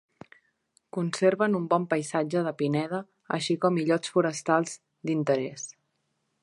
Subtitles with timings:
[0.97, 3.03] Conserven un bon paisatge de pineda,
[3.39, 4.77] així com illots forestals
[5.11, 5.71] d’interès.